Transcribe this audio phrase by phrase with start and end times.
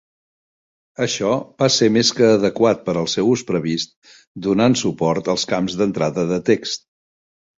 [1.05, 3.93] Això va ser més que adequat per al seu ús previst,
[4.47, 6.87] donant suport als camps d'entrada de text.